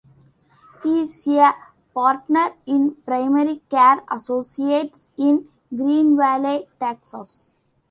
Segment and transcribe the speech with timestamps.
[0.81, 1.53] He is a
[1.93, 7.51] partner in Primary Care Associates in Greenville, Texas.